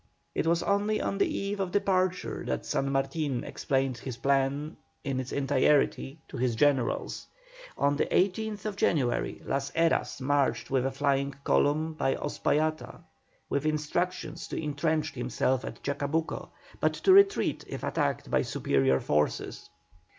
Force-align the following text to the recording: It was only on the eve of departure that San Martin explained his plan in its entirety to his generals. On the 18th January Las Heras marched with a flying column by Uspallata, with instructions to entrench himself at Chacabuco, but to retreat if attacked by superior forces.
It 0.33 0.47
was 0.47 0.63
only 0.63 0.99
on 0.99 1.19
the 1.19 1.27
eve 1.27 1.59
of 1.59 1.69
departure 1.73 2.43
that 2.47 2.65
San 2.65 2.91
Martin 2.91 3.43
explained 3.43 3.99
his 3.99 4.17
plan 4.17 4.77
in 5.03 5.19
its 5.19 5.31
entirety 5.31 6.17
to 6.27 6.37
his 6.37 6.55
generals. 6.55 7.27
On 7.77 7.97
the 7.97 8.07
18th 8.07 8.75
January 8.75 9.43
Las 9.45 9.69
Heras 9.69 10.19
marched 10.19 10.71
with 10.71 10.87
a 10.87 10.91
flying 10.91 11.35
column 11.43 11.93
by 11.93 12.15
Uspallata, 12.15 13.01
with 13.47 13.63
instructions 13.63 14.47
to 14.47 14.59
entrench 14.59 15.13
himself 15.13 15.63
at 15.63 15.83
Chacabuco, 15.83 16.49
but 16.79 16.93
to 16.95 17.13
retreat 17.13 17.63
if 17.67 17.83
attacked 17.83 18.31
by 18.31 18.41
superior 18.41 18.99
forces. 18.99 19.69